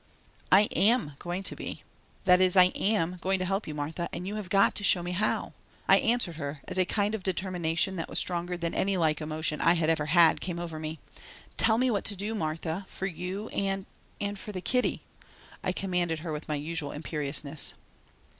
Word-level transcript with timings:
"I 0.51 0.61
am 0.75 1.11
going 1.19 1.43
to 1.43 1.55
be 1.55 1.83
that 2.23 2.41
is, 2.41 2.57
I 2.57 2.71
am 2.73 3.17
going 3.21 3.37
to 3.37 3.45
help 3.45 3.67
you, 3.67 3.75
Martha, 3.75 4.09
and 4.11 4.27
you 4.27 4.33
have 4.37 4.49
got 4.49 4.73
to 4.73 4.83
show 4.83 5.03
me 5.03 5.11
how," 5.11 5.53
I 5.87 5.99
answered 5.99 6.37
her 6.37 6.59
as 6.67 6.79
a 6.79 6.85
kind 6.85 7.13
of 7.13 7.21
determination 7.21 7.97
that 7.97 8.09
was 8.09 8.17
stronger 8.17 8.57
than 8.57 8.73
any 8.73 8.97
like 8.97 9.21
emotion 9.21 9.61
I 9.61 9.75
had 9.75 9.91
ever 9.91 10.07
had 10.07 10.41
came 10.41 10.57
over 10.57 10.79
me. 10.79 10.97
"Tell 11.55 11.77
me 11.77 11.91
what 11.91 12.05
to 12.05 12.15
do, 12.15 12.33
Martha, 12.33 12.87
for 12.89 13.05
you 13.05 13.49
and 13.49 13.85
and 14.19 14.39
for 14.39 14.51
the 14.51 14.59
kiddie," 14.59 15.03
I 15.63 15.71
commanded 15.71 16.21
her 16.21 16.31
with 16.31 16.47
my 16.47 16.55
usual 16.55 16.91
imperiousness. 16.93 17.75